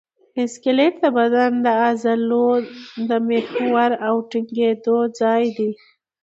سکلیټ 0.53 0.93
د 1.03 1.05
بدن 1.17 1.51
د 1.65 1.67
عضلو 1.83 2.47
د 3.09 3.11
محور 3.27 3.91
او 4.07 4.15
ټینګېدو 4.29 4.97
ځای 5.19 5.43
دی. 5.57 5.71